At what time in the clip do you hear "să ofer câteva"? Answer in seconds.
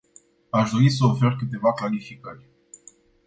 0.89-1.73